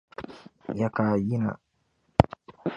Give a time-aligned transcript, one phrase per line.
[0.79, 1.51] Ya ka a yina?